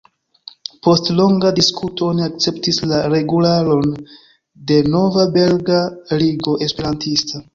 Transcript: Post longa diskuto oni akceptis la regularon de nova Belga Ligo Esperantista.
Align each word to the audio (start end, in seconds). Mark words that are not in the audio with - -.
Post 0.85 1.09
longa 1.17 1.51
diskuto 1.59 2.07
oni 2.13 2.25
akceptis 2.27 2.79
la 2.93 3.01
regularon 3.15 3.93
de 4.71 4.79
nova 4.95 5.29
Belga 5.39 5.79
Ligo 6.25 6.57
Esperantista. 6.69 7.47